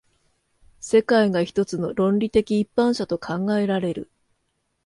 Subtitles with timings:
[0.79, 4.09] 世界が一つの論理的一般者と考えられる。